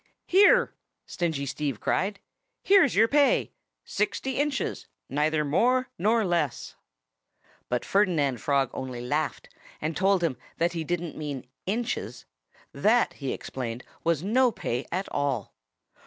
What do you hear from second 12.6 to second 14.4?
That, he explained, was